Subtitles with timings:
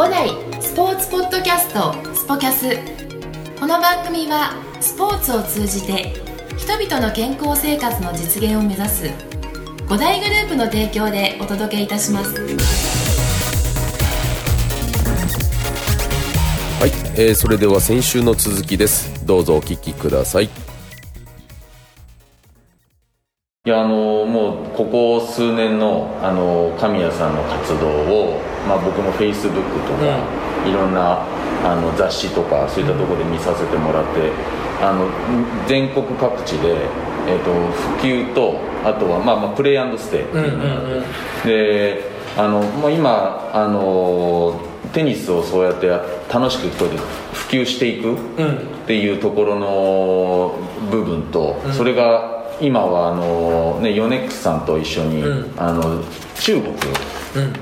[0.00, 0.30] 五代
[0.62, 2.74] スポーツポッドキャストスポキャス。
[3.60, 6.14] この番組はスポーツを通じて
[6.56, 9.10] 人々の健康生活の実現を目指す
[9.90, 12.32] 五大グループの提供でお届けいたします。
[16.80, 19.26] はい、えーそれでは先週の続きです。
[19.26, 20.44] どうぞお聞きください。
[20.46, 20.48] い
[23.66, 30.18] やあのもうここ数年のあの神谷さんの活動を、まあ、僕もフェイスブックとか、
[30.68, 31.24] いろんな
[31.64, 34.30] あの雑誌とかそういったところで見させてもらって、
[34.82, 35.08] あの
[35.66, 36.76] 全国各地で、
[37.28, 37.52] えー、と
[37.98, 40.24] 普及とあとは、まあ、まあプレイステ
[41.44, 42.02] イ、で
[42.36, 44.60] あの、まあ、今あの
[44.92, 45.88] テニスをそうやって
[46.32, 47.00] 楽しくこうや
[47.32, 48.16] 普及していくっ
[48.86, 50.58] ていうところの
[50.90, 55.22] 部分と、それが今はあの、ね、ヨネックスさんと一緒に、
[55.56, 56.02] あの
[56.40, 56.74] 中国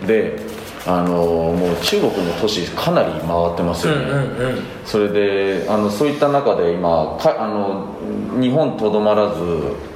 [0.06, 0.48] で、
[0.88, 1.16] あの
[1.52, 3.20] もう中国の都市かなり回っ
[3.55, 4.55] てますよね、
[4.86, 7.94] それであのそういった中で今かあの
[8.41, 9.42] 日本とどまらず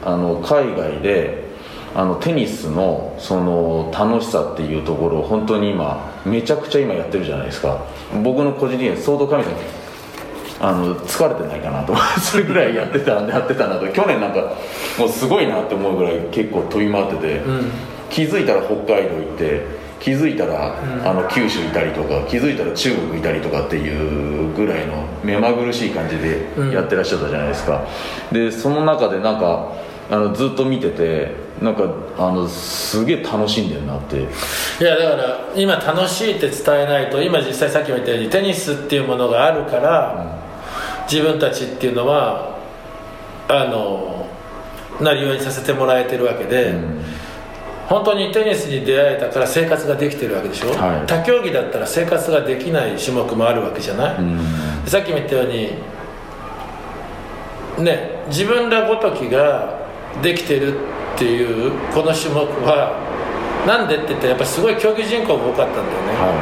[0.04, 1.50] あの海外で
[1.94, 7.86] あのテニスのその楽しさっていうところを本当に今めちゃくちゃ今やってるじゃないですか。
[8.22, 9.50] 僕の個人的には相当神様
[10.60, 11.96] あの疲れてないかなと。
[12.20, 13.88] それぐらいやってたやってたなと。
[13.88, 14.52] 去年なんか
[14.98, 17.40] もうすごいなって思うぐらい結構飛び回ってて、
[18.10, 20.74] 気づいたら北海道行って気づいたら、
[21.08, 27.86] あの九州いたりとか気づいたら中国いたりとかっていうぐらいの目まぐるしい感じでやってらっしゃったじゃないですか、
[28.32, 29.72] でその中でなんか
[30.10, 31.84] あのずっと見ててなんか
[32.18, 34.22] あのすげえ楽しんでるなって。
[34.22, 34.24] い
[34.84, 40.36] やだから今楽しいって伝えないと今実際さっきも言ったようにテニスっていうものがあるから、
[41.08, 42.58] 自分たちっていうのは
[43.46, 44.26] あの
[45.00, 46.74] なりようにさせてもらえてるわけで、
[47.92, 51.06] 本当にテニスに出会えたから生活ができてるわけでしょ、はい。
[51.06, 54.16] 他競技だったら生活ができない種目もあるわけじゃない、
[54.82, 55.72] でさっきも言ったように
[57.84, 59.86] ね自分らごときが
[60.22, 60.74] できてる
[61.16, 62.96] っていうこの種目は
[63.66, 66.32] なんでって言ったらやっぱりすごい競技人口が多かったんだよね、は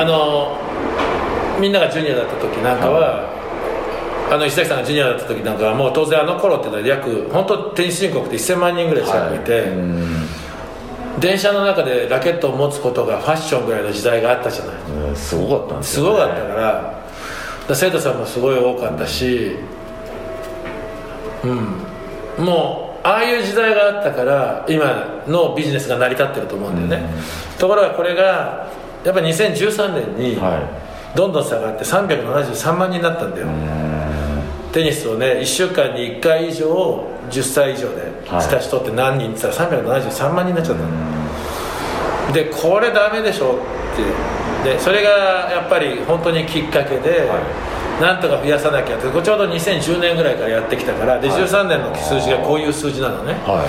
[0.00, 0.56] あの
[1.60, 3.28] みんながジュニアだった時なんかは、
[4.30, 9.66] あの石崎さんがジュニアだった時なんかはもう当然あの頃ってのは約本当テニス人口って1000万人ぐらい近くいて、
[11.20, 14.76] 電車の中でラケットを持つことがファッションぐらいの時代があったじゃない。
[14.76, 16.54] いうんすごかったんですね、ごかったか
[17.68, 19.56] ら生徒さんもすごい多かったし
[21.44, 22.44] うん。
[22.44, 27.10] もうああいう時代があったから今のビジネスが成り立ってると思うんだよね、
[27.58, 28.70] ところがこれが
[29.04, 30.60] やっぱり2013年には
[31.14, 33.48] どんどん下がって373万人になったんだよ、
[34.72, 38.42] テニスをね1週間に1回以上10歳以上ではい。
[38.42, 40.82] した人って何人って言ったら373万人になっちゃった。
[40.82, 44.70] の、でこれダメでしょって。
[44.70, 47.28] でそれがやっぱり本当にきっかけで、
[48.00, 49.10] なんとか増やさなきゃって。
[49.10, 53.32] ちょうど2010年ぐらいからやってきたからで13年の数字がこういう数字なのね。
[53.44, 53.64] は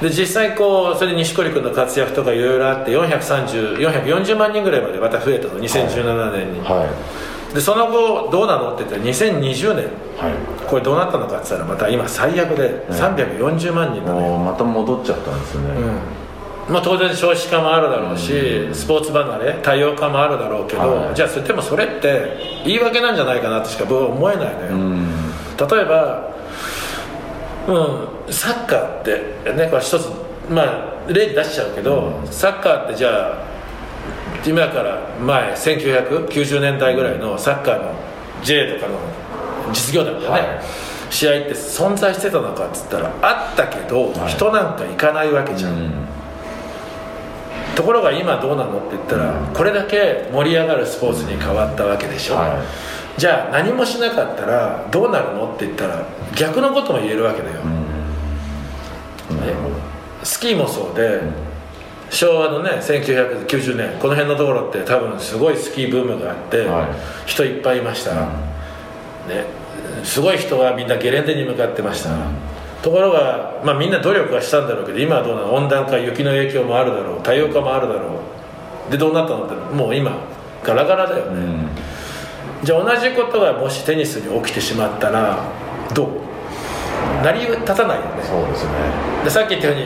[0.00, 0.04] い。
[0.04, 6.86] で実際こうそれで錦織君の活躍とかいろいろあって430440万人ぐらいまでまた増えたの2017年に、は
[7.54, 9.84] でその後どうなのって言ったら2020年。
[9.84, 9.88] い
[10.20, 10.34] はい。
[10.68, 15.64] これどうなったのかって言ったらまた今最悪で340万人なのよ、もうまた戻っちゃったんですね、
[16.68, 21.14] まあ、当然少子化もあるだろうし、スポーツ離れ多様化もあるだろうけど、はい。
[21.14, 25.08] じゃあそれでもそれって言い訳なんじゃないかなとしか僕は思えないのよ、うん。
[25.56, 26.30] 例えば、
[27.66, 30.08] うん、サッカーってねこれ一つ
[30.48, 33.49] まあ例に出しちゃうけど、サッカーってじゃあ
[34.44, 37.94] 今から前1990年代ぐらいのサッカーの
[38.42, 38.98] J とかの
[39.72, 40.60] 実業団だよね、はい。
[41.10, 44.30] 試合って存在してたのかっつったらあったけど、はい。
[44.30, 45.92] 人なんか行かないわけじゃん、
[47.76, 52.64] ところが今どうなのって言ったら、これだけ盛り上がるスポーツに変わったわけでしょ、は
[53.16, 56.02] じゃあ何もしなかったらどうなるのって言ったら
[56.34, 57.80] 逆のことも言えるわけだよ、ね
[60.22, 61.20] スキーもそうで、
[62.10, 66.86] 昭和のね1990年この辺のところって多分すごいスキーブームがあって、はい。
[67.26, 69.46] 人いっぱいいました、ね、
[70.02, 72.10] すごい人はみんなゲレンデに向かってました、
[72.82, 75.54] ところが、まあ、みんな努力はしたんだろうけど今はどうなの？
[75.54, 77.20] 温暖化雪の影響もあるだろう。
[77.22, 78.20] 多様化もあるだろ
[78.88, 78.90] う。
[78.90, 80.18] でどうなったのってもう今
[80.64, 81.68] ガラガラだよね、
[82.64, 85.44] じゃあ同じことがもしテニスに起きてしまったら
[85.94, 86.10] どう？
[87.22, 88.22] 成り立たないよね。
[88.24, 88.72] そうですね。
[89.22, 89.84] でさっき言ったように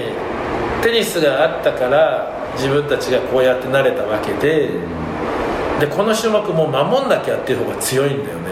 [0.82, 4.70] テニスがあったから自分たちがこうやって慣れたわけで
[5.80, 8.50] でこの種目も守んなきゃっていう方が強いんだよね、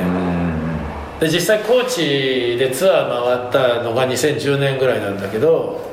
[1.20, 5.93] で実際高知でツアー回ったのが2010年ぐらいなんだけど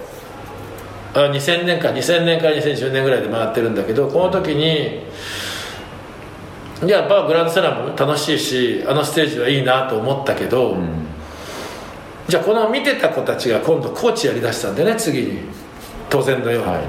[1.14, 5.04] あ2000年か2000年から2010年ぐらいで回ってるんだけどこの時に
[6.88, 11.08] いややっぱグランドスラム楽しいしあのステージはいいなと思ったけど、うん。
[12.30, 15.40] じゃあこの見てた子たちが今度コーチやりだしたんでね次に
[16.10, 16.84] 当然のように、はい。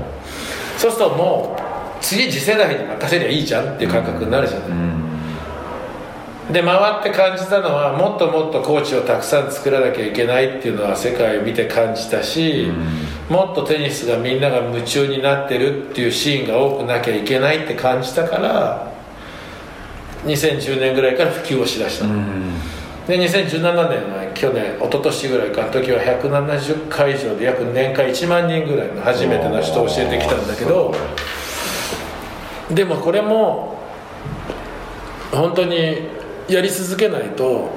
[0.78, 1.60] そうするともう
[2.00, 6.52] 次次世代に任せりゃいいじゃんっていう感覚になるじゃない、うん。
[6.52, 12.72] で回って感じたのはもっともっとコーチをたくさん作らなきゃいけないっていうのは世界を見て感じたし、
[13.28, 18.90] もっとテニスがみんなが夢中になってるっていうシーンが多くなきゃいけないって感じたから
[20.24, 22.06] 2010年ぐらいから普及をしだした。
[22.06, 22.14] の、
[23.06, 23.72] で2017年
[24.12, 30.94] は去年一昨年ぐらいかの時は170回以上で約年間1万人ぐらいの初めての人を教えてきたんだけど
[32.70, 33.78] でもこれも
[35.32, 36.08] 本当に
[36.48, 37.70] やり続けないと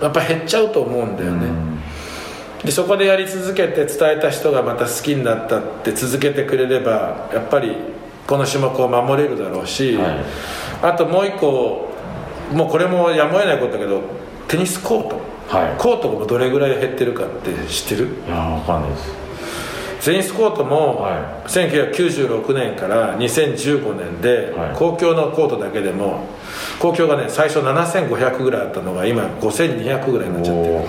[0.00, 1.48] やっぱ減っちゃうと思うんだよね、
[2.62, 7.76] でそこでやり続けて伝えた人がまた好きになったって続けてくれればやっぱり
[8.26, 10.16] この種目を守れるだろうし、はい。
[10.82, 11.88] あともう一個
[12.52, 14.02] もうこれもやむを得ないことだけど
[14.48, 15.76] テニスコート、はい。
[15.78, 18.08] コートもどれぐらい減ってるかって知ってる？
[18.26, 19.26] いやわかんないです。
[20.04, 24.76] テニスコートもは1996年から2015年ではい。
[24.76, 26.28] 公共のコートだけでも
[26.78, 30.84] 公共がね最初7500ぐらいあったのが今5200ぐらいになっちゃってる。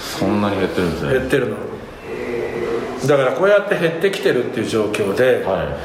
[0.00, 1.12] そんなに減ってるんですね。
[1.12, 1.56] 減ってるの。
[3.06, 5.76] だからこうやって減ってきてるっていう状況では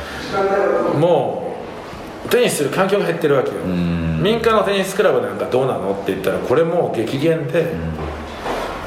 [0.99, 1.57] も
[2.25, 3.55] うテニスする環境が減ってるわけよ。
[3.65, 7.73] ん民間のテニスクラブなんかどうなのって言ったらこれもう激減で、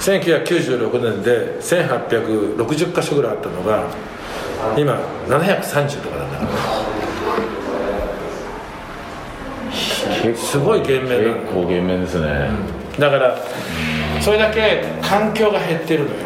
[0.00, 3.84] 1996年で1860箇所ぐらいあったのが
[4.76, 4.98] 今
[5.28, 6.50] 730とかなんだから。
[10.36, 12.50] すごい減免結構減免ですね、
[12.98, 13.38] だから
[14.20, 16.16] それだけ環境が減ってるのよ、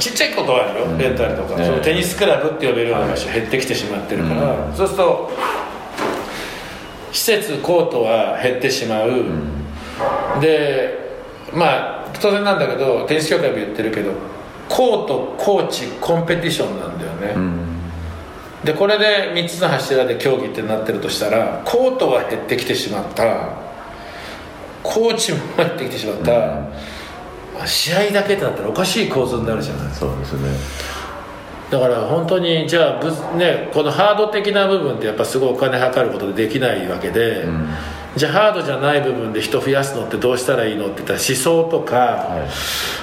[0.00, 1.66] ちっちゃいことはあるよ、レンタルとか、ね。
[1.66, 5.30] そのテニスクラブって呼べるような場所減ってきてしまってるから、そうすると
[7.12, 9.24] 施設コートは減ってしまう、
[10.40, 10.98] で
[11.52, 14.12] まあ当然なんだけどテニス協会も言ってるけど
[14.68, 17.34] コートコーチコンペティションなんだよね、
[18.64, 23.68] でこれで3つの柱で競技ってなってるとしたらコートは減ってきてしまった。
[24.80, 29.92] コーチも減ってきてしまった、試合だけってなったらおかしい構図になるじゃない。
[29.92, 30.48] そうですね
[31.70, 37.44] だから本当にじゃあぶ、ね、このハード的な部分ってやっぱすごいお金かかることでできないわけで、
[38.16, 42.48] じゃあハードじゃない部分で人増やすのってどうしたらいいのって言ったら思想とか、はい。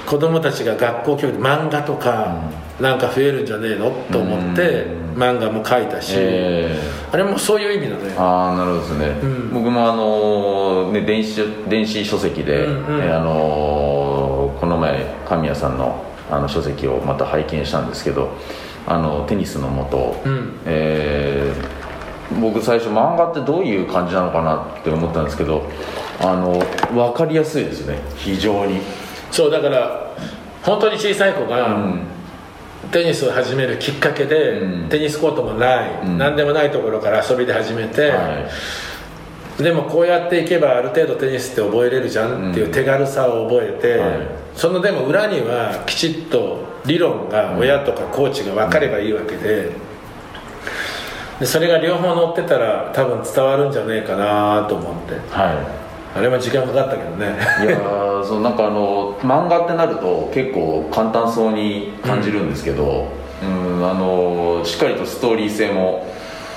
[0.07, 2.41] 子供たちが学校教育で漫画とか、
[2.79, 6.77] なんか増えるんじゃねえのと思って、漫画も書いたし、え
[7.11, 8.21] あれもそういう意味なのー、よ。
[8.21, 9.15] ああなるほどですね、
[9.53, 13.03] 僕もあのーね電子電子書籍で、うんうん。
[13.03, 18.31] えあのーこの前神谷さんのあの書籍をまた拝見したんですけど
[18.87, 20.59] あのテニスのもと、うん。
[20.65, 21.85] えー
[22.41, 25.69] 僕最初漫画ってどういう感じなのかなって思ったんですけど
[26.19, 26.59] あの
[26.91, 27.99] 分かりやすいですね。
[28.15, 28.81] 非常に。
[29.31, 30.11] そうだから
[30.63, 32.01] 本当に小さい子が、うん。
[32.91, 34.89] テニスを始めるきっかけで、うん。
[34.89, 36.17] テニスコートもない、うん。
[36.17, 38.49] 何でもないところから遊びで始めて、は
[39.59, 39.63] い。
[39.63, 49.71] でもこうやっていけばある程度テニスって覚えれるじゃんっていう手軽さを覚えて、はいそのでも裏にはきちっと理論が親とかコーチが分かればいいわけで
[51.39, 55.15] でそれが両方載ってたら多分伝わるんじゃねえかなと思って。
[55.35, 55.85] はい。
[56.17, 57.25] あれも時間かかったけどね。
[57.61, 63.11] いやーそうなんかあの漫画ってなると結構簡単そうに感じるんですけど、
[63.43, 66.07] うんあのしっかりとストーリー性も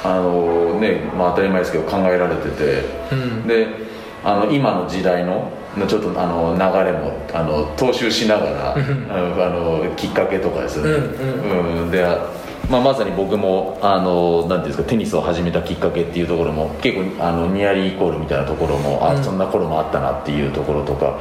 [0.04, 3.49] あの、ねまあ、当たり前ですけど考えられてて、うん。
[3.49, 3.66] で
[4.22, 5.50] あの今の時代の
[5.87, 8.78] ちょっとあの流れもあの踏襲しながらあ
[9.50, 12.04] のきっかけとかですよね、うんうんで
[12.70, 21.18] まあ、まさに僕もあのなんていうんですかテニスを始めたきっかけっていうところも結構あのニアリーイコールみたいなところも、あそんな頃もあったなっていうところとか。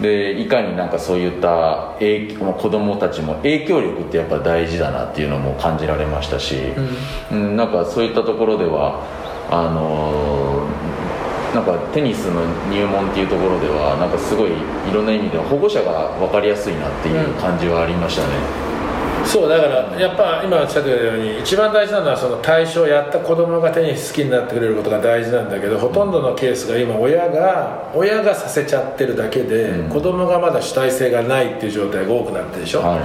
[0.00, 6.56] でいかになんかそういった影子供たちも影響力ってやっぱ大事だなっていうのも感じられましたし、
[7.32, 9.02] うんなんかそういったところでは
[9.50, 10.68] あの
[11.54, 14.54] なんかテニスの入門っていうところではなんかすごいい
[14.92, 18.34] ろんな意味で保護者が分かりやすいなっていう感じはありましたね、
[19.24, 29.90] そうだからやっぱ今おっしゃってたように一番大事なのはその対象をやった子供がテニス好きになってくれることが大事なんだけどほとんどのケースが今親が親がさせちゃってるだけで、うん。
[29.90, 33.02] 子供がまだ主体性がないっていう状態が多くなってるでしょ、は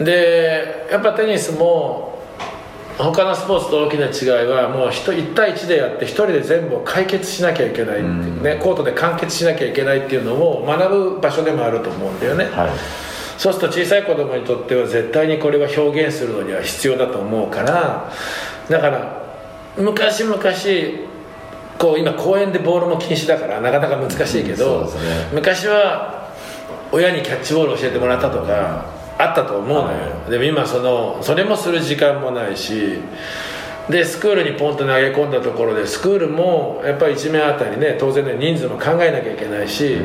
[0.00, 0.04] い。
[0.04, 2.18] でやっぱテニスも
[2.96, 12.70] 他のスポーツと大きな違いはもう1対1でやって1人で全部を解決しなきゃいけないっていうね、コートで完結しなきゃいけないっていうのを学ぶ場所でもあると思うんだよね、はい。
[13.36, 18.12] そうすると小さい子供にとっては絶対にこれは表現するのには必要だと思うから
[18.68, 19.24] だから
[19.76, 20.38] 昔々
[21.76, 24.86] こう今公園でボールも禁止だからなかなか難しいけど、うん。
[24.86, 24.92] ね。
[25.32, 26.32] 昔は
[26.92, 32.98] 親にキャッチボールを教えてもらったとかあったと思うのよ、はでも今そのそれもする時間もないし
[33.88, 39.98] でスクールにポンと投げ込んだところでスクールもやっぱり1名あたりね当然ね人数も考えなきゃいけないし、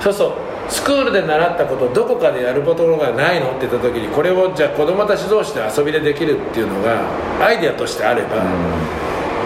[0.00, 0.32] そうそう
[0.68, 7.00] スクールで習ったことをどこかでやることがないのって言った時にこれをじゃあ子供たち同士で遊びでできるっていうのが
[7.44, 8.44] アイデアとしてあれば、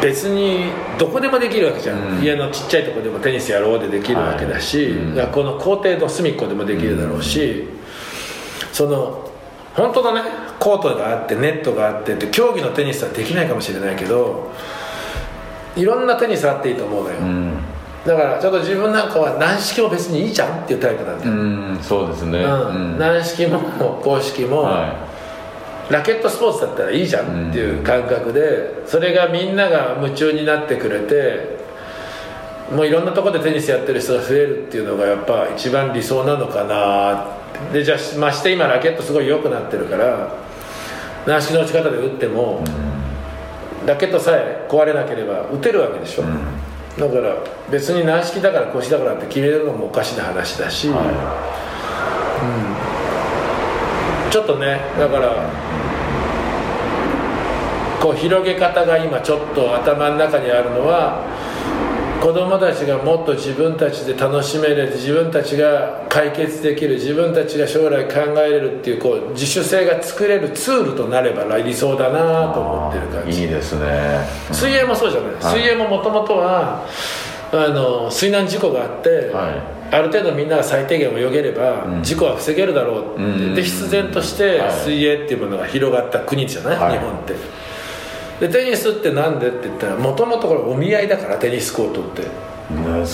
[0.03, 2.25] 別にどこでもできるわけじゃん、うん。
[2.25, 4.95] 家のちっちゃいとこでもテニスやろうでできるわけだし、はい。
[4.95, 5.15] うん。
[5.15, 7.67] 学校の校庭の隅っこでもできるだろうし、
[8.81, 9.31] その
[9.75, 10.23] 本当のね
[10.59, 14.51] コートがあってネットがあってって競技のテニスはできないかもしれないけど
[15.77, 17.59] いろんなテニスあっていいと思うのよ、うん。
[18.07, 22.39] だからちょっと自分なんかは軟式も別にいいじゃんっていうタイプなんだよ、うんそうですね。
[22.39, 22.99] うん。
[22.99, 23.61] 軟式も
[24.03, 25.07] 公式も、は
[25.91, 31.61] ラケットスポーツだったらいいじゃんっていう感覚で、それがみんなが夢中になってくれて
[32.75, 37.40] もういろんなところでテニスやってる人が増えるっていうのがやっぱ一番理想なのかな
[37.73, 40.33] でじゃあまして今ラケットすごい良くなってるから
[41.27, 42.65] 軟式の打ち方で打っても、
[43.87, 46.23] ラケットさえ壊れなければ打てるわけでしょ、
[46.99, 47.37] だから
[47.71, 50.91] 別に軟式だから腰だからって決めるのもおかしな話だし、い。
[50.91, 51.61] は
[54.31, 55.51] ちょっとねだから
[58.01, 61.23] こう広げ方が今ちょっと頭の中にあるのは
[62.21, 73.41] 子供たちがもっと自分たちで楽しめれる自分たちが解決できる自分たちが将来考えれるっていうこう自主性が作れるツールとなれば理想だなと思ってる感じ。
[73.41, 74.21] いいいですね。
[74.53, 75.61] 水泳もそうじゃない、はい。
[75.61, 76.87] 水泳ももともとは
[77.53, 79.81] あの水難事故があって、はい。
[79.93, 82.03] ある程度みんなが最低限泳げれば、うん。
[82.03, 83.55] 事故は防げるだろうって、うん。
[83.55, 84.73] で必然としてはい。
[84.73, 86.93] 水泳っていうものが広がった国じゃない、はい。
[86.93, 87.35] 日本って
[88.41, 92.51] でテニスってなんでって言ったらもともとこれお見合いだからテニスコートって。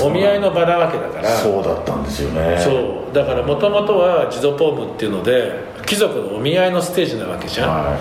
[0.05, 1.29] お見合いの場なわけだから。
[1.39, 2.59] そうだったんですよね。
[2.59, 3.15] そう。
[3.15, 7.99] だからもともとはジドポームっていうので貴族のお見合いのステージなわけじゃん、は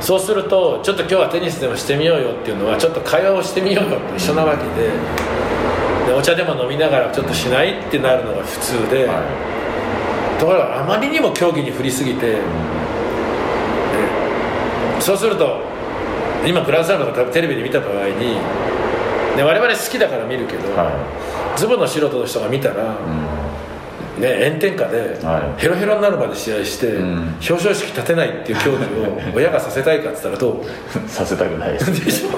[0.00, 4.90] そうするとちょっと今日はテニスでもしてみようよっていうのはちょっと会話をしてみようよと一緒なわけで。
[6.08, 9.22] でお茶でも飲みながらちょっとしないってなるのが普通で、いは
[10.40, 12.38] ところがあまりにも競技に振りすぎて、で
[14.98, 15.71] そうすると
[16.46, 18.34] 今グランドスラムとかテレビで見た場合に、
[19.36, 20.72] ね、我々好きだから見るけど、い。
[20.72, 20.90] は
[21.56, 24.22] ズブの素人の人が見たら、いうん。
[24.22, 25.60] ね、炎天下ではい。
[25.60, 27.18] ヘロヘロになるまで試合して、うん。
[27.36, 31.08] 表彰式立てないっていう競技を 親がさせたいかって言ったらどう？
[31.08, 31.92] させたくないです。
[32.04, 32.28] でしょ、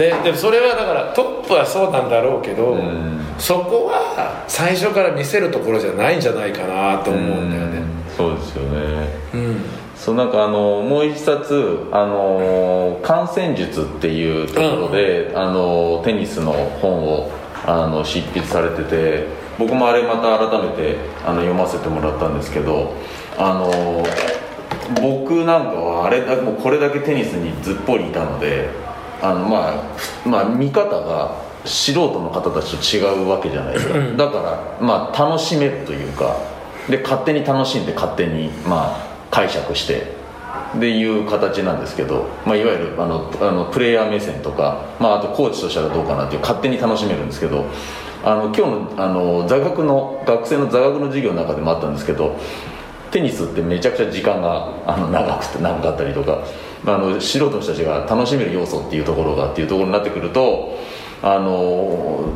[0.00, 7.82] ね、でもそれはだからトップはそうなんだろうけど、んそこは最初から見せるところじゃないんじゃないかなと思うんだよね
[8.16, 9.60] そうですよねうん
[9.96, 17.30] そうなんかあのもう一冊「あの感染術」っていうところで、あのテニスの本を
[17.64, 19.26] あの執筆されてて
[19.58, 22.92] 僕もあれまた改めてあの読ませてもらったんですけど
[23.38, 24.04] あの
[25.00, 28.68] 僕なんかはあれだもうこれだけテニスにずっぽりいたので
[29.22, 29.70] あの、ま
[30.24, 31.34] あ、まあ見方が
[31.64, 33.94] 素人の方たちと違うわけじゃないですか。
[34.16, 36.36] だから、まあ、楽しめるというか
[36.88, 39.05] で勝手に楽しんで勝手に、まあ、
[39.36, 40.16] 解釈して
[40.80, 47.66] でいう形なんですけど、まあ、いわゆるあのあのプレイヤー目線とか、まあ、あとコーチとしたらどうかなっていう勝手に楽しめるんですけど
[48.24, 52.38] あの今日のあの座学の学生の座学の授業の中でもあったんですけど
[53.10, 56.42] テニスってめちゃくちゃ時間があの長くて長かったりとか、
[56.86, 60.76] あの素人の人たちが楽しめる要素っていうところがっていうところになってくると
[61.22, 62.28] あの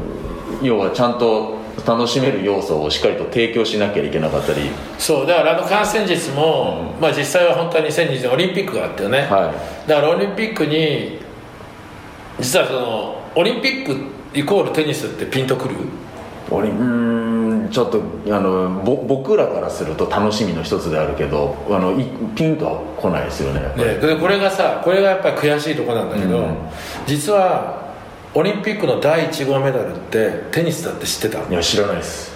[0.63, 4.71] 要はちゃんと楽しめる要素をしっかりと提供しなきゃいけなかったり。
[4.99, 9.53] そうだからあの感染実も、まあ、実際は本当は2020年オリンピックがあったよね、は
[9.87, 11.19] だからオリンピックに
[12.39, 15.77] 実はそのオリンピックイコールテニスってピンとくる？
[16.51, 26.57] オリンうーんちょっとあのぼ僕らからすると楽しみの一つであるけどあのいピンとは来ないですよねね、でこれがさこれがやっぱり悔しいとこなんだけど、うん。
[27.07, 27.90] 実は
[28.35, 31.49] オリンピックの第1号メダルってテニスだって知ってた？
[31.49, 32.33] いや知らないです。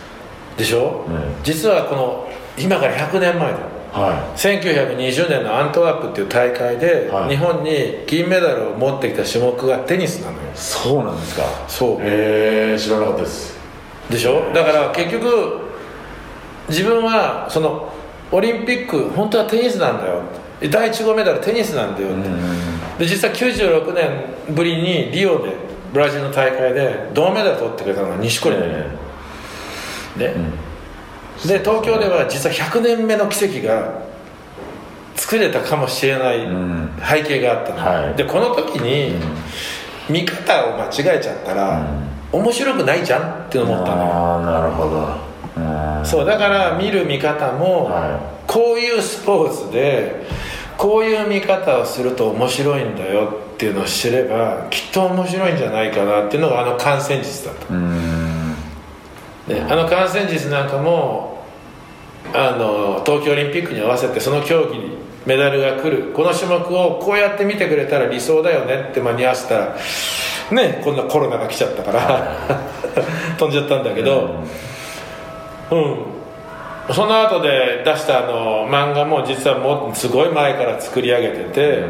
[0.57, 1.43] でしょ、うん。
[1.45, 3.59] 実はこの今から100年前だ。
[3.59, 7.31] よは1920年のアントワープっていう大会で、はい。
[7.31, 10.39] 日本に金メダルを持ってきた種目がテニスなのよ。
[10.53, 11.45] いそうなんですか。
[11.69, 11.99] そう。
[12.01, 13.57] へえ知らなかったです。
[14.11, 14.53] でしょ？
[14.53, 15.61] だから結局
[16.69, 17.93] 自分はその
[18.33, 20.23] オリンピック本当はテニスなんだよ。
[20.71, 22.23] 第1号メダルテニスなんだよっ
[22.99, 25.53] て、で実際96年ぶりにリオで
[25.95, 28.87] ブラジルの大会で銅メダル取ってくれたのが錦織だよね、
[30.19, 30.35] で
[31.47, 34.03] で東京では実は100年目の奇跡が
[35.17, 36.91] 作れたかもしれないん。
[36.99, 38.15] 背景があったの、はい。
[38.15, 39.15] でこの時に、
[40.09, 41.87] 見方を間違えちゃったら、
[42.33, 44.11] 面白くないじゃんって思ったのよ。
[44.13, 45.09] ああなるほど。
[45.57, 46.05] うん。
[46.05, 50.27] そうだから見る見方も、はこういうスポーツで
[50.77, 57.73] こういう見方をすると面白いんだよっていうのを知ればきっと面白いんじゃないかなっていうのがあの観戦術だと。
[57.73, 58.55] うん。
[59.47, 61.45] であの観戦術なんかも
[62.33, 69.77] あの東京オリンピックに合わせてその競技にメダルが来るこの種目をこうやって見てくれたら理想だよねって間に合わせたら
[70.51, 72.37] ねこんなコロナが来ちゃったから
[73.39, 74.43] 飛んじゃったんだけど。
[75.71, 76.14] うん
[76.93, 81.85] その後で出したあの漫画も実はもうすごい前から作り上げてて、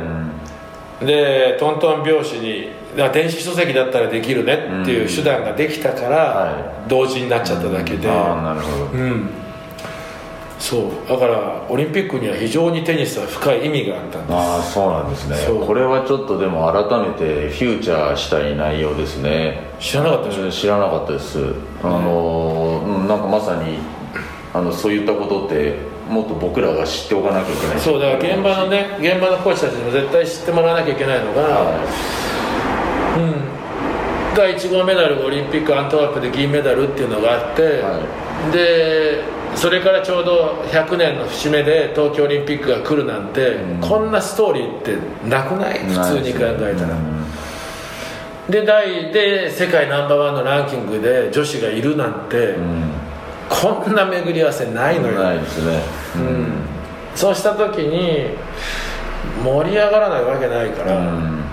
[1.05, 2.71] でトントン拍子に
[3.13, 8.85] 電子書籍だったらできるねっていう手段ができたから、は同時になっちゃっただけで、ああなるほど。
[8.85, 9.31] うん。
[10.61, 11.09] そう。
[11.09, 14.33] だからオリンピックには非常にテニスは深い意味があったんです。
[14.33, 15.37] ああそうなんですね。
[15.67, 19.65] これはちょっとでも改めてフューチャーしたい内容ですね。
[19.81, 20.45] 知らなかったでしょ。
[20.45, 21.39] うん知らなかったです。
[21.83, 23.79] あのなんかまさに
[24.55, 25.75] あのそういったことって
[26.09, 27.81] もっと僕らが知っておかなきゃいけない。
[27.81, 31.75] そうだから現場のね現場のコーチたちにも絶対知ってもらわなきゃいけないのが、は
[33.19, 34.37] うん。
[34.37, 37.99] 第1号メダルがオリンピックアントワープで銀メダルっていうのがあって、は
[38.53, 39.25] で
[39.57, 43.81] それからちょうど100年の節目で東京オリンピックが来るなんて、うん。
[43.81, 44.97] こんなストーリーって
[45.29, 45.77] なくない？
[45.77, 47.25] い普通に考えたら、うん。
[48.51, 52.91] で第で世界ナンバーワンのランキングで女子がいるなんて、うん
[53.49, 55.81] こんな巡り合わせないのよ、ないですね。
[56.17, 56.53] うん。
[57.15, 58.31] そうした時に
[59.43, 61.45] 盛り上がらないわけないから、うん。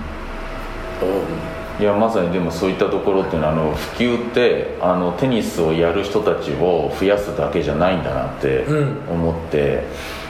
[1.79, 9.11] いやまさにでもそういったところっていうのはあの普及ってあのテニスをやる人たちを増やすだけじゃないんだなってうん。
[9.11, 9.83] 思って、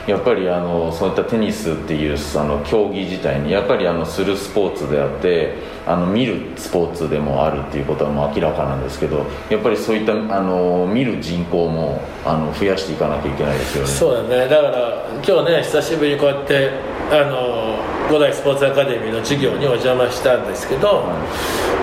[0.07, 13.89] やっぱりあのそういったテニスっていうあの競技自体にやっぱりあのするスポーツであってあの見るスポーツでもあるっていうことはもう明らかなんですけどやっぱりそういったあの見る人口もあの増やしていかなきゃいけないですよね。
[13.89, 14.47] そうだね。
[14.47, 16.71] だから今日ね久しぶりにこうやって
[17.11, 21.03] あの五代スポーツアカデミーの授業にお邪魔したんですけど、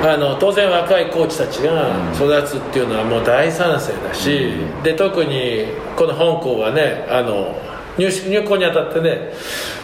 [0.03, 4.53] あの当然若いコーチたちが育つっていうのはもう大賛成だし、
[4.85, 7.57] で特にこの本校はねあの
[7.99, 9.33] 入試入校にあたってね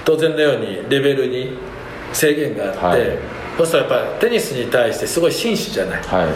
[0.05, 1.57] 当然のようにレベルに
[2.13, 6.03] 制限があって、はいそうするとやっぱテニスに対してすごい紳士じゃない。
[6.03, 6.27] はい。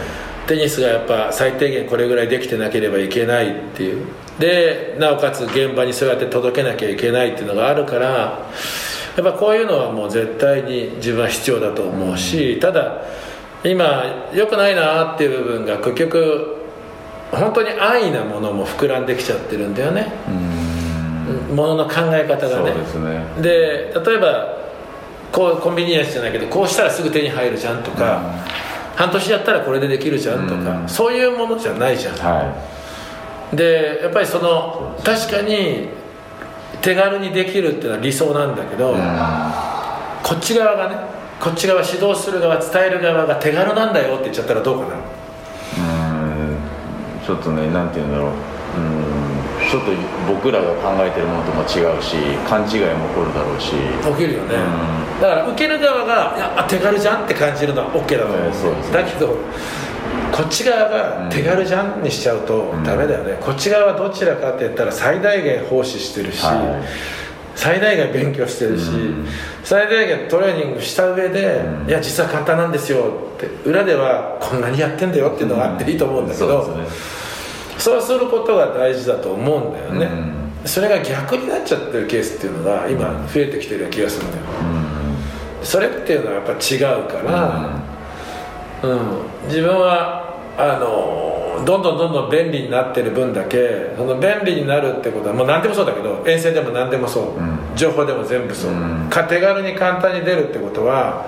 [0.47, 4.05] テニスがやっぱ最低限これぐらいできてなければいけないっていう。
[4.39, 8.39] でなおかつ現場にそうやって届けなきゃいけないっていうのがあるからや
[9.21, 13.01] っぱこういうのはもう絶対に自分は必要だと思うしただ
[13.65, 16.55] 今良くないなっていう部分が結局
[17.31, 20.11] 本当に安易なものも膨らんできちゃってるんだよね。
[21.53, 22.71] ものの考え方がね。
[22.71, 23.25] そうですね。
[23.41, 24.58] で例えば
[25.31, 28.21] こうコンビニエンスじゃないけどこうしたらすぐ手に入るじゃんとか、
[28.95, 30.89] 半年やったらこれでできるじゃんとか、うん。
[30.89, 32.53] そういうものじゃないじゃん、は
[33.53, 35.89] でやっぱりその確かに
[36.81, 38.99] 手軽にできるっていうのは理想なんだけど、い、うん。
[40.23, 40.97] こっち側がね
[41.39, 44.95] こっち側指導する側伝える側が手軽なんだよって言っちゃったらどうかな。
[44.95, 46.57] うん。
[47.25, 48.29] ちょっとねなんて言うんだろう。
[48.29, 48.79] う
[49.15, 49.18] ん
[49.69, 49.91] ちょっと
[50.27, 52.15] 僕らが考えてるものとも違うし
[52.47, 53.73] 勘違いも起こるだろうし。
[54.01, 54.55] 起きるよね、
[55.19, 58.93] うだから受ける側がいやあ手軽じゃんって感じるのは OK だと思う、ええそうですね。
[58.93, 59.37] だけど
[60.31, 66.81] こっち側が手軽じゃんにしちゃうとダメだよね、こっち側はどちらかって言ったら最大限奉仕してるし、は
[67.55, 69.27] 最大限勉強してるし、うん。
[69.63, 71.89] 最大限トレーニングした上で、うん。
[71.89, 77.18] いや実は簡単なんですよって裏ではこんなにやってんだよっていうのがあっていいと思うんだけど、そうですね
[77.79, 80.05] そうすることが大事だと思うんだよね、
[80.63, 80.67] うん。
[80.67, 84.43] それが逆になっちゃってるケースっていうのが今増えてきてる気がするんだよ、
[85.61, 85.65] うん。
[85.65, 87.81] それっていうのはやっぱ違うから、
[88.83, 88.99] うん。
[89.47, 97.59] 自分はあのどんどんどんどん便利になってる分だけその便利になるってことはもう何でもそうだけど遠征でも何でもそう、うん。
[97.75, 99.07] 情報でも全部そう、うん。
[99.09, 101.25] か手軽に簡単に出るってことは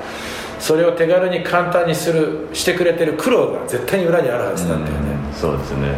[0.62, 5.96] それを手軽に簡単にするしてくれてる苦労が絶対に裏にあるはずなんだよね、うんそうですね。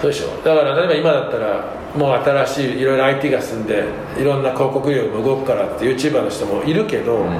[0.00, 0.26] そうでしょ。
[0.42, 3.84] だから例えば今だったらもう新しいいろいろ IT が進んで
[4.18, 7.30] いろんな広告業も動くからって YouTuber の人もいるけど、うん。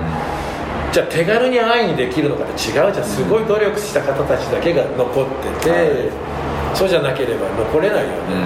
[0.92, 2.56] じゃあ手軽に安易にできるのかって違
[2.88, 3.04] うじゃん。
[3.04, 5.26] すごい努力した方たちだけが残っ
[5.60, 6.10] てて、
[6.72, 8.36] そうじゃなければ残れないようね、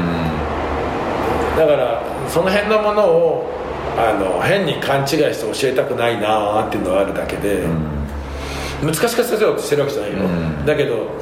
[1.55, 1.59] ん。
[1.59, 3.51] だからその辺のものを
[4.01, 7.65] あの変に勘違いして教えたくないなーっていうのがあるだけで、
[8.81, 10.23] 難しくさせようとしてるわけじゃないよ、う
[10.63, 10.65] ん。
[10.65, 11.21] だけど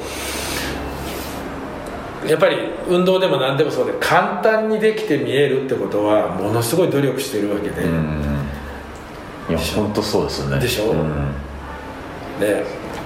[2.27, 8.47] やっぱり運動でも何でもそうで簡単にできて見えるってことはものすごい努力してるわけで、うん。
[9.49, 10.59] いや本当そうですよね。
[10.59, 10.91] でしょ？
[10.91, 11.09] うん。
[12.39, 12.63] ね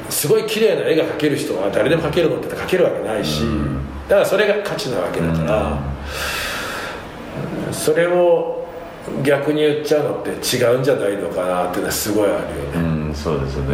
[0.10, 3.44] すごい綺麗な絵が描ける人は誰でも描けるのって描けるわけないし、
[4.10, 5.80] だからそれが価値なわけだから、
[7.72, 8.61] それを
[9.24, 13.66] 逆に言っちゃうのって違うんじゃないのかなっていうのはすごいあるよね、うんそうですね、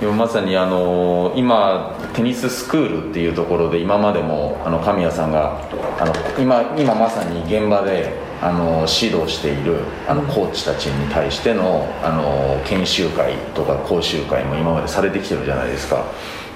[0.00, 5.60] でもまさにあの今テニススクールっていうところで今までもあの神谷さんが
[5.98, 16.04] あの今今まさに現場であの指導しているあのコーチたちに対してのあの研修会とか講習会も今までされてきてるじゃないですか。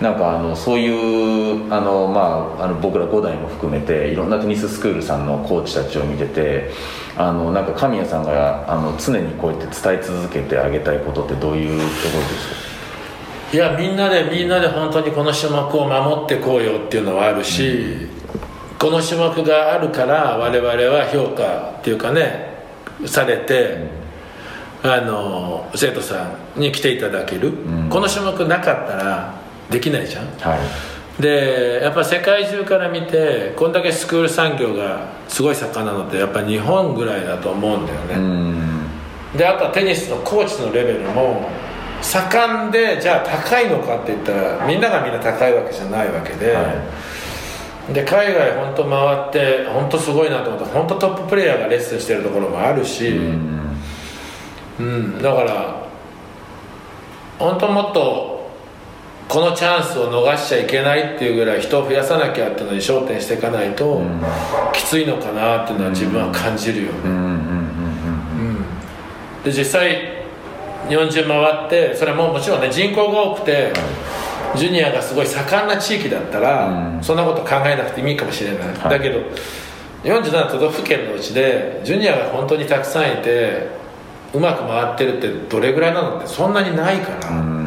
[0.01, 6.71] なんかあのそういうあの、まあ、あの僕ら5代も含めていろんなテニススクールさんのコーチたちを見てて
[7.19, 12.49] あのなんか神谷さんがあの常にこうやって伝え続けてあげたいことってどういうところです
[13.53, 13.57] か？
[13.57, 18.09] いやみんなでみんなで本当にこの種目を守ってこうよっていうのはあるし、
[18.79, 22.65] この種目があるから我々は評価っていうかね
[23.07, 23.89] されて、
[24.85, 27.89] あの生徒さんに来ていただける、ん。
[27.91, 29.40] この種目なかったら
[29.71, 30.27] できないじゃん。
[30.39, 31.23] はい。
[31.23, 38.87] でやっぱ世界中から見てこんだけスクール産業がすごい盛んなのってやっぱ日本ぐらいだと思うんだよね、うん。
[39.37, 41.51] であとはテニスのコーチのレベルも
[42.01, 46.63] 盛んでじゃあ高いのかって言ったらみんながみんな高いわけじゃないわけで、は
[47.93, 53.77] で海外本当回って本当すごいなと思って本当トッププレーヤーがレッスンしてるところもあるし、いうん。
[54.79, 55.87] うん、だから
[57.39, 58.30] 本当もっと
[59.31, 64.21] このチャンスを逃しちゃいけないっていうぐらい人を増やさなきゃっていうのに焦点していかないと、ん。
[64.73, 66.99] きついのかなっていうのは自分は感じるよね、
[69.45, 70.25] で実際
[70.89, 73.73] 日本中回ってそれももちろんね人口が多くて、
[74.57, 76.67] ジュニアがすごい盛んな地域だったら、
[76.97, 77.05] うん。
[77.05, 78.99] そんなこと考えなくてもいいかもしれない、はい。
[78.99, 79.21] だけど
[80.03, 83.69] 47都道府県のうちでジュニアが本当にたくさんいて
[84.35, 87.61] うまく回ってるってどれぐらいなのってそんなにないから、うんうん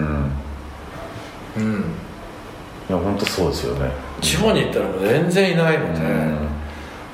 [1.58, 1.96] うん
[2.83, 3.92] いや本当そうですよね。
[4.22, 6.38] 地方に行ったらもう全然いないので、うん。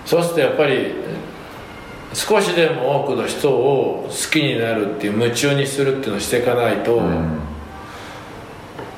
[0.05, 0.93] そうするとやっぱり
[2.13, 7.39] 少しでも多くの人を好きになるっていう夢中にするっていうのをしていかないと、うん。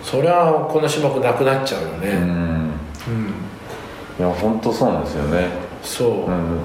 [0.03, 2.71] それはこの種目なくなっちゃうようねん。
[4.19, 5.47] いや本当そうなんですよね。
[5.83, 6.59] そう、うん。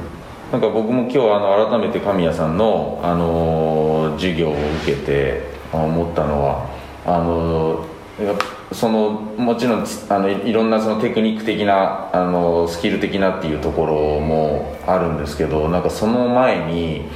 [0.53, 4.53] なんか僕も今日あの改めて神谷さんの、あのー授業を
[4.85, 6.67] 受けてあ思ったのは
[7.05, 8.45] あのーやっぱ
[8.77, 17.09] そのもちろんあのいろんなそのテクニック的なあのスキル的なっていうところもあるんですけどなんかその前に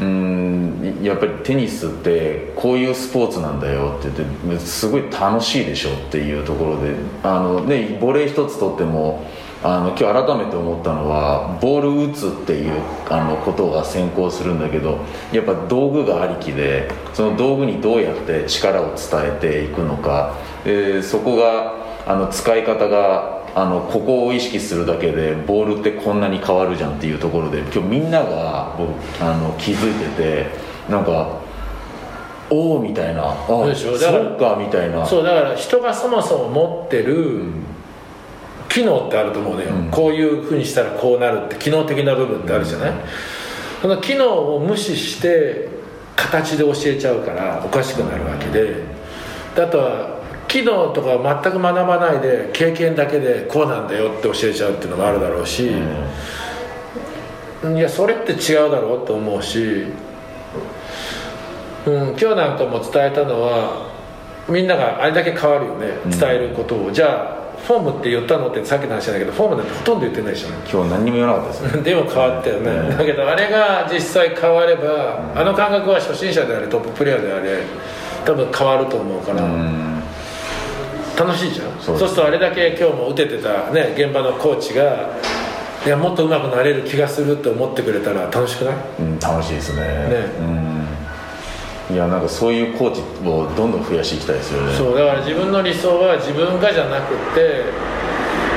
[0.00, 9.24] うんやっぱりテニスってこういうスポーツなんだよって言ってすごい楽しいでしょっていうところであの、ね、ボレー一つとっても
[9.62, 14.98] あの今日改めて思ったのはボール打つっていうあのことが先行するんだけど
[15.32, 21.74] やっぱ道具がありきでその道具にどうやって力を伝えていくのかでそこが
[22.06, 28.90] あの使い方があのここを意識するだけでボールってこんなに変わるじゃんっていうところで今日みんなが僕
[29.22, 30.46] あの気づいてて
[30.90, 31.40] なんか
[32.50, 35.06] おおみたいなあそうからそうかみたいな。
[35.06, 37.44] そうだから人がそもそも持ってる
[38.68, 39.90] 機能ってあると思うのよ、うん。
[39.90, 42.92] こういうふうにしたらこうなるって機能的な部分ってあるじゃない、
[43.80, 45.68] その機能を無視して
[46.16, 48.82] 形で教えちゃうからおかしくなるわけで
[49.54, 50.13] であとは
[50.54, 55.70] 機能とか全く学ばないで経験だけでこうなんだよって教えちゃうっていうのもあるだろうし、い
[57.76, 59.86] やそれって違うだろうと思うし、
[61.86, 63.90] うん、今日なんかも伝えたのは
[64.48, 72.96] みんながあれだけ変わるよね伝えることを、じゃあフォームって言ったのってさっきの話だけどフォームなんてほとんど言ってないでしょ今日何にも言わなかったですね でも変わったよね、うん。
[72.96, 77.62] だけどあれが実際変われば、あの感覚は初心者であれトッププレーヤーであれ
[78.24, 79.93] 多分変わると思うから、うん
[81.16, 81.80] 楽しいじゃん。
[81.80, 85.10] そううするとあれだけ今日も打ててた、ね、現場のコーチが
[85.84, 88.74] いやもっと上手くなれる気がするって思ってくれたら楽しくない？
[89.00, 89.82] うん、楽しいですね。
[90.40, 90.42] う
[91.92, 91.94] ん。
[91.94, 94.72] いやなんかそういうコーチをどんどん増やしていきたいですよね。
[94.74, 97.64] そうだから自分の理想は自分がじゃなくて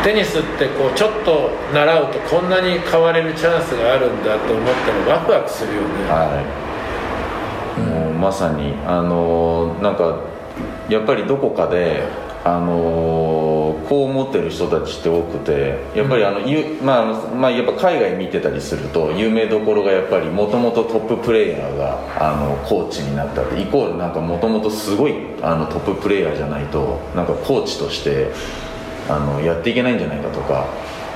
[0.06, 4.66] テニスってこうちょっと習うとこんなに変われるチャンスがあるんだと思っ
[5.06, 5.88] たらワクワクするよね。
[6.08, 6.42] は
[7.78, 10.22] い、もうまさにあのーなんか
[10.88, 12.04] やっぱりどこかで
[12.56, 13.48] あのー
[13.88, 28.32] こう思ってる人たちって多くてやっぱりあの、ゆまあまあ、やっぱ海外見てたりすると有名どころがやっぱりもともとトッププレーヤーがあのコーチになったってイコールなんかもともとすごいあのトッププレーヤーじゃないとなんかコーチとして
[29.10, 30.68] あのやっていけないんじゃないかとか、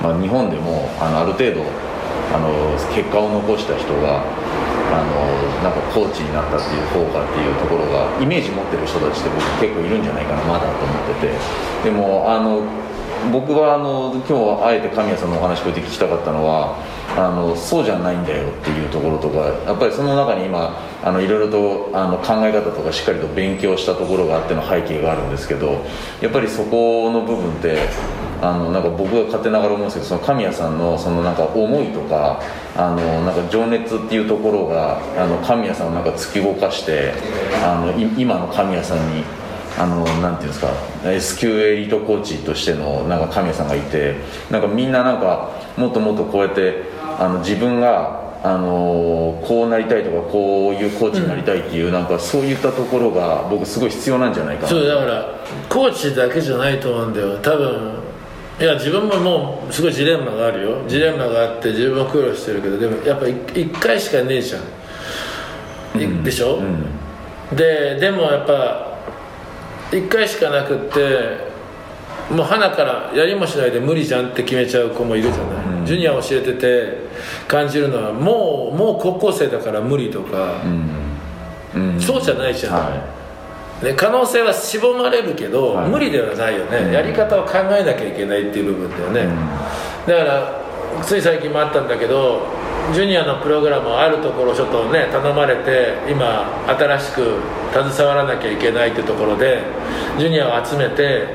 [0.02, 1.62] まあ、日本でもあのある程度
[2.32, 2.48] あの
[2.94, 4.24] 結果を残した人が
[4.92, 11.32] あのなんかコーチになったっていう効果っていうところがイメージ持ってる人たちって僕結構いるんじゃないかなまだと思ってて。
[11.84, 12.60] でもあの
[13.30, 16.76] 僕はあの今日あえて神谷さんのお話こうやって聞きたかったのは
[17.16, 20.74] あのそうじゃないんだよっていうところとかやっぱりその中に今
[21.04, 25.84] あのいろいろとあの考え方とかしっかりと勉強したところがあっての背景があるんですけど
[26.20, 27.78] やっぱりそこの部分って
[28.42, 32.42] あのなんか僕が勝手ながら思うんですけどその神谷さんのそのなんか思いとか
[32.76, 37.12] あのなんか情熱っていうところがあの神谷さんをなんか突き動かして
[37.64, 39.22] あのい今の神谷さんに
[39.78, 40.72] あのなんていうんですか
[41.04, 44.16] S 級エリートコーチとしてのなんか神谷さんがいて
[44.50, 46.82] なんかみんななんかもっともっとこうやって
[47.18, 54.68] あの自分があのこうなりたいとかこういうコーチになりたいっていう、うん、なんかそういったところが僕すごい必要なんじゃないかな。
[54.68, 55.26] そうだから
[55.68, 57.38] コーチだけじゃないと思うんだよ。
[57.38, 58.11] 多分
[58.60, 60.82] いや自分ももうすごいジレンマがあるよ。
[60.86, 64.62] ジレンマがあって自分も苦労してるけどでもやっぱ1回しかねえじゃん、
[66.00, 68.98] うん、でしょ、うん、ででもやっぱ
[69.90, 71.52] 1回しかなくって
[72.30, 76.98] もう花からやりもしないで無理じゃんって決めちゃう子もいるじゃない、うん、ジュニア教えてて
[77.48, 80.62] 感じるのはもうもう高校生だから無理とか、
[81.74, 83.21] うん、そうじゃないじゃん、はい
[83.82, 89.34] ね、可能性は絞まれるけど、はい、無理ではないよね、やり方を考えなきゃいけないっていう部分だよね、
[90.06, 90.62] だから
[91.02, 92.46] つい最近もあったんだけど
[92.92, 97.38] ジュニアのプログラムあるところちょっとね頼まれて今新しく
[97.72, 99.62] 携わらなきゃいけないっていうところで
[100.18, 101.28] ジュニアを集めて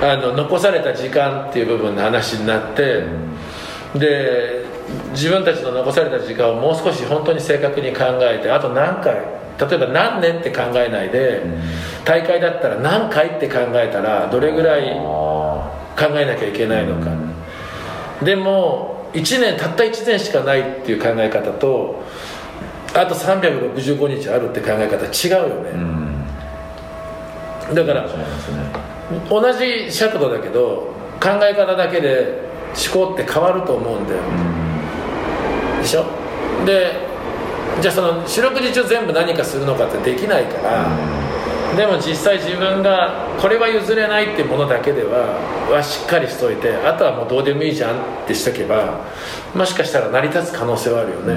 [0.00, 3.04] あの残された時間っていう部分の話になって、
[3.94, 4.64] で
[5.12, 11.42] 自分たちの残された時間をもう少し本当に正確に考えてあと何回例えば何年って考えないで、
[12.04, 15.70] 大会だったら何回って考えたらどれぐらい考
[16.16, 17.10] えなきゃいけないのか、
[18.24, 22.02] でも1年たった1年しかないっていう考え方と
[22.94, 25.70] あと365日あるって考え方違うよね、
[27.72, 28.08] だから、
[29.30, 32.42] 同じ尺度だけど考え方だけで
[32.92, 34.20] 思考って変わると思うんだよ、
[35.80, 36.04] でしょ？
[36.66, 37.03] で
[37.80, 40.88] じゃあその四六時中全部何かするのかってできないから、
[41.76, 49.00] でも実際自分がこれは譲れないっていうものだけでははしっかりしといてあとはもうどうでもいいじゃんってしとけば
[49.54, 51.34] もしかしたら成り立つ可能性はあるよね、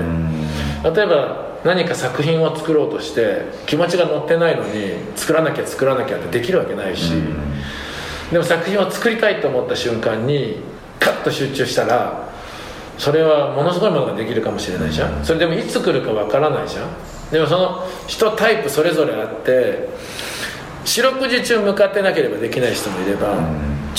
[0.83, 7.13] 例えば何か作品を作ろうとして気持ちが乗ってないのに作らなきゃ作らなきゃってできるわけないし、
[8.31, 10.57] でも作品を作りたいと思った瞬間に
[10.99, 12.26] カッと集中したら
[12.97, 15.23] それはものすごいものができるかもしれないじゃん。
[15.23, 16.87] それでもいつ来るかわからないじゃん。
[17.31, 19.89] でもその人タイプそれぞれあって
[20.85, 23.35] 四六時中向かってなければできない人もいれば、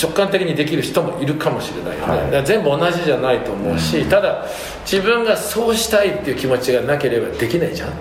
[0.01, 4.45] 直感的にできる人もいるかもしれないよね、はい、全部同じじゃないと思うし、ただ
[4.81, 7.91] 自分がそうしたいっていう気持ちがなければできないじゃん、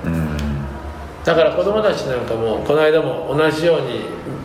[1.23, 4.01] だから子供たちなんかもこの間も同じように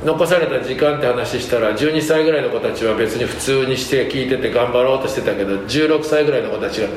[0.05, 6.87] 残された時間って話したら12歳ぐらいの子たちは別に普通にして聞いてて頑張ろうとしてたけど16歳ぐらいの子たちが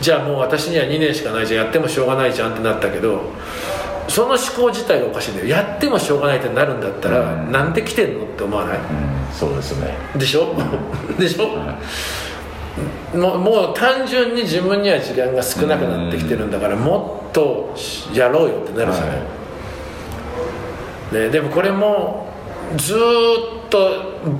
[0.00, 3.20] じゃあもう私には2年しかないじゃんやってもしょうがないじゃんってなったけど
[4.08, 5.48] その思考自体がおかしいんだよ。
[5.48, 8.84] やってもしょうがないってなるんだったら、うん、なんで来てんのって思わない、うん、
[9.34, 9.94] そうですね。
[10.16, 10.54] でしょ？
[11.18, 11.48] でしょ、
[13.14, 17.74] うん、もうもう単純に自分には時間が少なくなってきてるんだから、もっと
[18.14, 19.16] やろうよってなるじゃない、は
[21.12, 22.32] い、ね、でもこれも
[22.76, 23.90] ずっと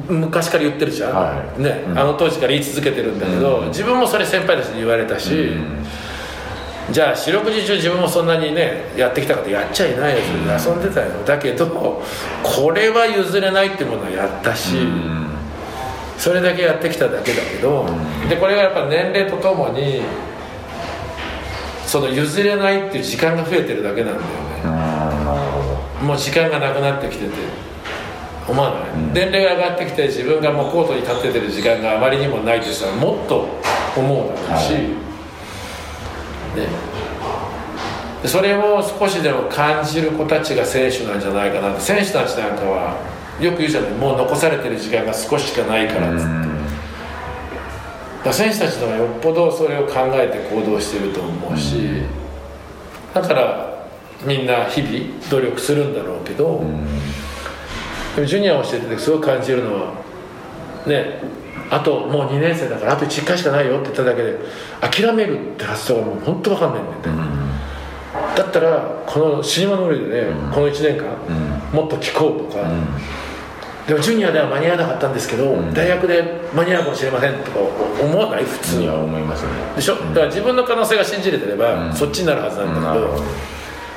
[0.09, 5.87] 昔から言ってるじゃん、はい、ね、うん、あの当時から言い続けてるんだけど、うん、自分もそれ先輩たちに言われたし、うん、
[6.91, 10.23] じゃあ四六時中自分もそんなにねやってきたかとやっちゃいないよ
[10.59, 11.25] それで遊んでたよ。
[11.25, 12.03] だけど
[12.43, 14.77] これは譲れないってものはやったし、
[16.19, 17.87] それだけやってきただけだけど、
[18.29, 20.03] でこれがやっぱ年齢とともに
[21.87, 26.03] その譲れないっていう時間が増えてるだけなんだよね。
[26.03, 27.66] もう時間がなくなってきてて。
[28.49, 33.49] 思わない、うん、年齢が上がってきて自分がもうコートに立っててる時間があまりにもないとしたらもっと
[33.97, 36.69] 思うだろうし、はい、ね、
[38.25, 41.81] それを少しでも感じる子たちが選手なんじゃないかなって。
[41.81, 42.97] 選手たちなんかは
[43.41, 46.67] よく言うじゃないもう残されてる時間が少ししかないからっつって、うん、
[48.25, 52.07] だ選手たちのはよっぽどそれを考えて行動してると思うし、うん、
[53.13, 53.89] だから
[54.25, 56.87] みんな日々努力するんだろうけど、うん
[58.17, 59.93] でもジュニアをしててすごい感じるのは
[60.87, 61.21] ね
[61.71, 64.39] あともう2年生だからあと1回しかないよって言っただけで
[64.81, 71.33] 諦めるって発想がもう本当分かんないんだよね、うん、だったらこの死に物売りでね、うん、この1年間、う
[71.75, 72.71] ん、もっと聞こうとか、
[73.87, 75.73] でもジュニアでは間に合わなかったんですけど、ん。
[75.73, 77.59] 大学で間に合うかもしれませんとか
[78.03, 78.45] 思わない？
[78.45, 79.51] 普通いや思いますね。
[79.77, 81.95] でしょ、だから自分の可能性が信じれてれば、うん。
[81.95, 83.23] そっちになるはずなんだけど、なるほど。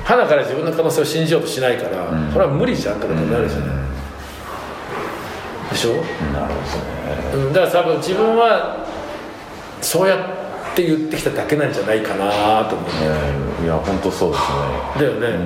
[0.04, 2.32] 花から自分の可能性を信じようとしないから、ん。
[2.32, 3.68] それは無理じゃんってことになるじゃない、
[5.72, 5.94] でしょ、
[6.34, 6.54] なる
[7.34, 7.46] ほどね。
[7.46, 8.86] うん、だから多分自分は
[9.82, 10.16] そうや
[10.72, 12.90] って言ってきただけなんじゃないかなと思う。
[13.02, 14.44] えーいや本当そうです
[15.04, 15.20] ね。
[15.20, 15.46] だよね、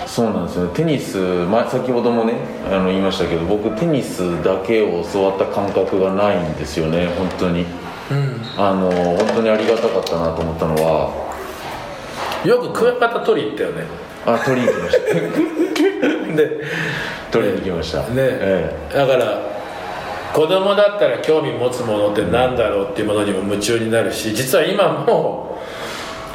[0.00, 0.08] うん。
[0.08, 0.74] そうなんですよね。
[0.74, 2.34] テニス、ま、先ほどもね
[2.66, 7.06] あの言いましたけど僕テニスだけを教わった感覚がないんですよね。
[7.16, 7.64] 本当に。
[8.10, 8.40] うん。
[8.56, 11.22] あの本当にありがたかったなと思ったのは。
[12.44, 13.84] よくクワガタ取り行ったよね。
[14.26, 16.34] あ取りに行きました。
[16.34, 16.60] で
[17.30, 17.98] 取りに行きました。
[18.00, 18.76] ね、え。
[18.92, 19.51] だから
[20.32, 25.58] 子供だったら興味持つものって何だろうっていうものにも夢中になるし実は今も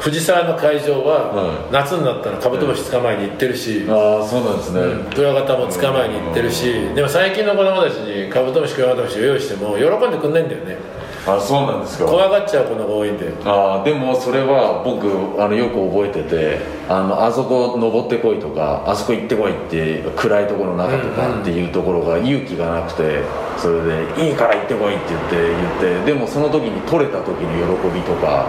[0.00, 4.80] 藤沢の会場はは夏になったらカブトムシ捕まえに行ってるし、えああそうなんですね、
[5.14, 10.78] クワガタも捕まえに行ってるし、でも最近の子供たちにカブトムシクワガタムシを用意しても喜んでくんないんだよね
[11.26, 12.04] あそうなんですか。
[12.06, 15.08] 怖がっちゃう子の方が多いんだよあーでもそれは僕
[15.42, 23.22] あのよく覚えててあのあそこ登ってこいとかあそこ行ってこいって暗いところの中とかっていうところが勇気がなくて
[23.56, 25.36] それで「いいから行ってこい」って言って
[25.80, 28.46] 言ってでもその時に取れた時の喜びとか、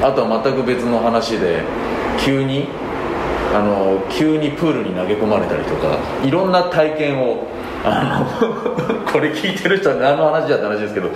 [0.00, 1.62] うん、あとは全く別の話で
[2.18, 2.68] 急に
[3.54, 7.46] あの急にプールに投げ込まれたりとかいろんな体験を
[7.84, 11.10] あの これ聞いてる人は何の話だって話ですけど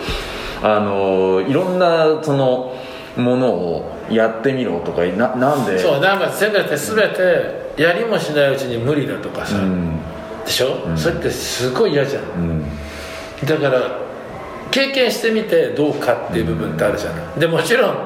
[0.62, 2.74] あのいろんなその
[3.16, 5.78] ものをやってみろとかななんで？
[5.78, 9.98] そうなんかせめて全てやりもしないうちに無理だとかさ、うん。
[10.44, 12.22] でしょ、それってすごい嫌じゃん。
[12.22, 12.64] うん。
[13.44, 13.98] だから
[14.70, 17.96] 経験してみてどうかっていう部分ってあるじゃない、でもちろん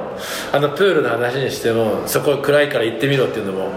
[0.53, 3.71] あのプールの話にしてもそこ暗いから行ってみろっていうのも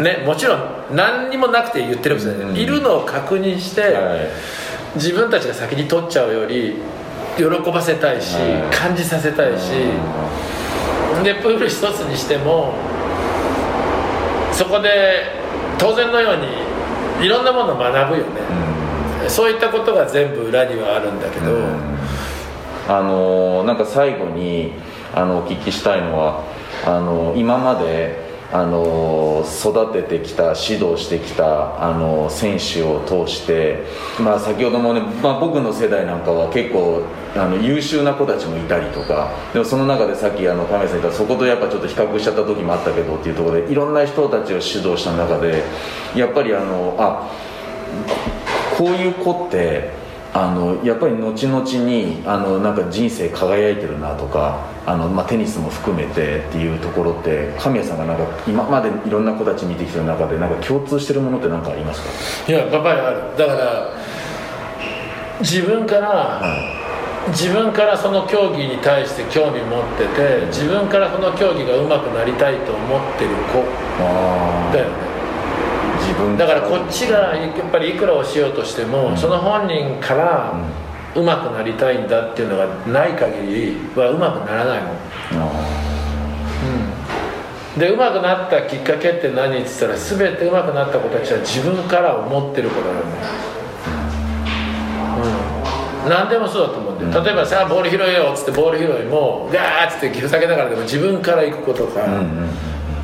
[0.00, 0.60] ねもちろん
[0.92, 2.56] 何にもなくて言ってるわけじゃない、うん。
[2.56, 4.28] いるのを確認して、はい。
[4.94, 6.76] 自分たちが先に取っちゃうより
[7.36, 9.70] 喜ばせたいし、はい感じさせたいし、
[11.22, 12.74] でプール一つにしても
[14.52, 15.32] そこで
[15.78, 16.36] 当然のよう
[17.20, 18.40] にいろんなものを学ぶよね、
[19.28, 21.46] そういったことが全部裏にはあるんだけど、
[22.88, 24.72] あのなんか最後に
[25.14, 26.44] あのお聞きしたいのは
[26.84, 33.84] あの今まであの育ててきた指導してきたあの選手を通して、
[34.20, 37.02] まあ、先ほどもね、まあ、僕の世代なんかは結構
[37.34, 45.64] あの優秀な子たちもいたりとかでもその中でさっきあの亀井さん言ったそことやっぱちょっと比較しちゃった時もあったけどっていうところでいろんな人たちを指導した中で
[46.14, 47.30] やっぱりあのあ
[48.76, 50.05] こういう子って
[50.38, 62.02] あのやっぱり後々にあのなんか人生輝いてるなとかあの、まあ、テニスも含めてっていうところって神谷さんがなんか今までいろんな子たち見てきてる中でなんか共通してるものって何かあります
[62.46, 62.52] か？
[62.52, 63.38] いやパパにある。
[63.38, 63.92] だから
[65.40, 66.42] 自分から、
[67.28, 73.64] 自分からその競技に対して興味持ってて自分からその競技が上手くなりたいと思ってる子
[74.00, 75.05] あだよね
[76.06, 80.54] 自分だからこっちがやっぱりいくら教えようとしても、その本人から
[81.16, 84.96] 上手くなりたいんだっていうのがない限りは上手くならないもん。
[87.76, 93.02] で上手くなったきっかけって何って言ったら全て上手くなった子たちは自分から思ってることだよ、
[96.04, 102.00] うん、何でもそうだと思うんだよ、例えばさあボール拾えよっつってボール拾いもガーッつってふざけながらでも自分から行くことか、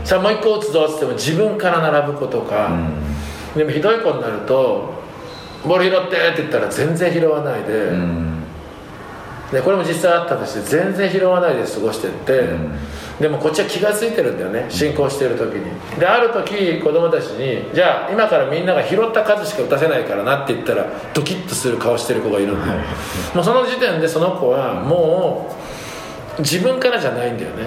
[0.04, 2.70] さあもう一個打つぞっつっても自分から並ぶことか、
[3.56, 4.94] でもひどい子になると
[5.64, 8.42] ボール拾ってって言ったら全然拾わないで、うん。
[9.52, 12.48] でこれも実際あったとして全然拾わないで過ごしてって、
[13.20, 14.66] でもこっちは気が付いてるんだよね。
[14.70, 16.00] 進行してる時に。
[16.00, 22.80] である時子供たちにじゃあ今からみんなが拾った数しか打たせないからなって言ったらドキッとする顔してる子がいるんだよ、
[23.34, 25.54] もうその時点でその子はも
[26.38, 27.66] う自分からじゃないんだよね、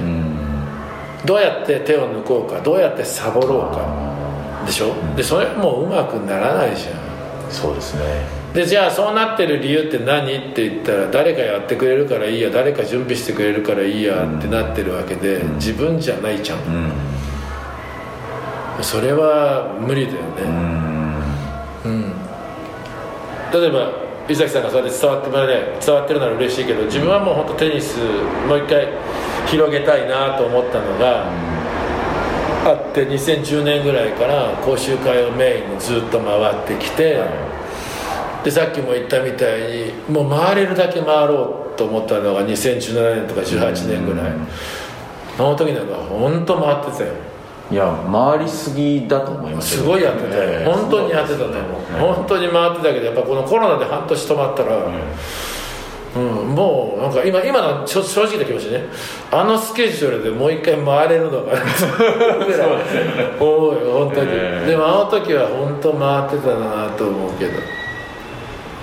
[1.26, 7.52] どうやって手を抜こうかどうやってサボろうかでしょ、でそれもううまくならないじゃん。
[7.52, 8.02] そうですね。
[8.54, 10.52] でじゃあそうなってる理由って何？
[10.52, 16.60] って言ったら誰かやってくれるからいいや誰か準備してくれるからいいやってなってるわけで、自分じゃないじゃん、
[18.82, 20.26] それは無理だよね。
[21.86, 22.14] うん、
[23.54, 23.92] 例えば
[24.28, 28.00] 伊崎さんがそうやって伝わってもらえない伝わってるなら嬉しいけど自分はもう本当テニス
[28.48, 28.88] もう一回
[29.48, 31.30] 広げたいなと思ったのが、
[32.66, 37.24] あって2010年ぐらいから講習会をメインにずっと回ってきて、
[38.44, 44.32] でさっきも言ったみたいにもう回れるだけ回ろうと思ったのが2017年とか18年ぐらい、
[45.38, 47.14] あの時なんか本当回ってたよ。
[47.72, 50.66] いや回りすぎだと思いますすごいやってたよ、ええ。
[50.72, 51.56] 本当にやってたと思う、
[52.00, 54.78] 本当に回ってたけどやっぱこのコロナで半年止まったら、
[56.16, 58.86] うんもうなんか今今の正直な気持ちね。
[59.32, 61.68] あのスケジュールでもう一回回れるのかな。
[61.74, 63.38] そうですね。
[63.40, 64.68] 思うよ本当に、ええ。
[64.68, 67.52] でもあの時は本当回ってたなと思うけど。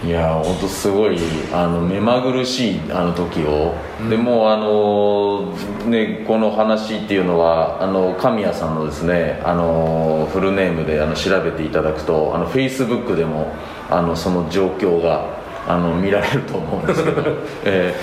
[0.04, 1.18] いや本当すごい
[1.52, 3.72] あの目まぐるしいあの時を、
[4.10, 5.54] でもうあの
[5.88, 13.54] ねこの話っていうのはあの神谷さんのですねあのフルネームであの調べていただくとあのフェイスブックでも
[13.88, 17.22] あのその状況があの見られると思うんですけど、
[17.64, 17.94] え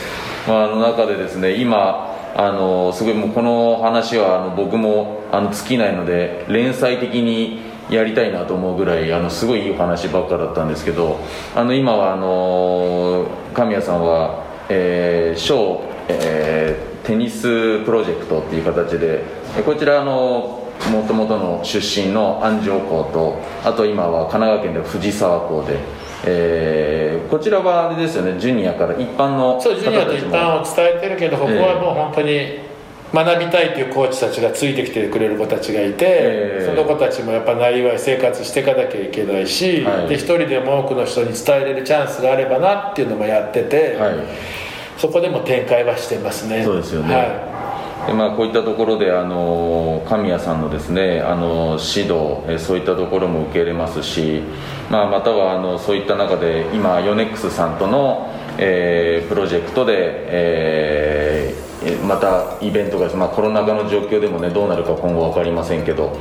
[0.45, 11.18] ーまあ、あの中でですね今あのすごいもうこの話はあの僕もあの尽きないので連載的にやりたいなと思うぐらいあのすごいいいお話ばっかだったんですけど
[11.55, 19.24] あの今はあの神谷さんは、えー、小、えーテニスプロジェクトっていう形で
[19.57, 25.80] えこちらあのもともとの出身の安城校とあと今は神奈川県で藤沢校で、
[26.26, 26.99] えー
[27.30, 32.70] こちらはあれですよねジュニアから一般のそうジュニアと一般を伝えてるけどここはもう本当に
[33.13, 40.07] 学びたいというコーチたちがついてきてくれる子たちがいて、ええその子たちもやっぱなりわい生活していかなきゃいけないし、はい。
[40.09, 44.15] で一人でも多くの人に伝えれるチャンスがあればなっていうのもやってて、はい。
[44.97, 46.63] そこでも展開はしてますね。
[46.63, 47.15] そうですよね。
[47.15, 47.24] は
[48.10, 54.41] でまあ、こういったところであの神谷さんのですねあの指導えそういったところも受け入れますし、
[54.89, 61.68] まあ、またはあのそういった中で今ヨネックスさんとの、えープロジェクトで、えー
[62.10, 66.18] またイベントが、まあ、コロナ禍の状況でもねどうなるか今後分かりませんけど、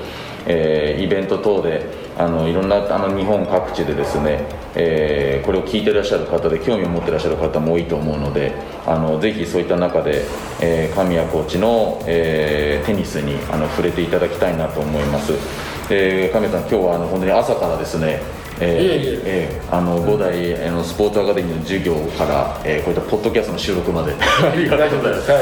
[0.46, 1.86] えーイベント等で
[2.18, 8.52] あのいろんなあの日本各地でですね、えーこれを聞いてらっしゃる方で興味を持ってらっしゃる方も多いと思うので
[8.86, 10.26] あのぜひそういった中で、
[10.60, 15.32] えー神谷コーチの、えーテニスにあの触れていただきたいなと思います、
[15.90, 18.20] えー神谷さん今日はあの本当に朝からですね
[18.60, 24.12] ええあの五代あのスポーツアカデミーの授業から、えーこういったポッドキャストの収録まで。
[24.18, 25.32] ありがとうございます、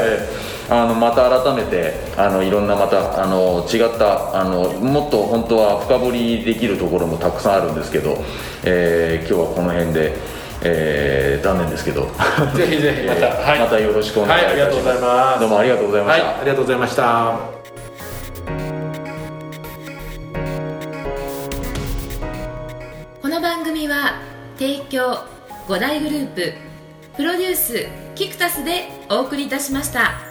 [0.69, 8.17] あのまた改めてあのいろんなまたあの違ったあのもっと本当は深掘りできるところもたくさんあるんですけど、
[8.63, 10.13] えー今日はこの辺で、
[10.63, 12.01] えー残念ですけど。
[12.53, 13.07] い、ぜひぜひ。
[13.07, 13.59] また、えーはい。
[13.59, 15.39] またよろしくお願いします、はいありがとうございます。
[15.39, 17.56] どうもありがとうございまはいした、ありがとうございました
[23.87, 24.19] 組は
[24.59, 25.17] 提供
[25.67, 26.53] 五大グループ
[27.15, 30.26] プロデュースキクタスでお送りいたしました。